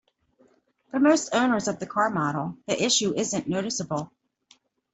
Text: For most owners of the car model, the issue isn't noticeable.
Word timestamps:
For 0.89 0.99
most 0.99 1.29
owners 1.35 1.67
of 1.67 1.77
the 1.77 1.85
car 1.85 2.09
model, 2.09 2.57
the 2.65 2.83
issue 2.83 3.13
isn't 3.15 3.47
noticeable. 3.47 4.11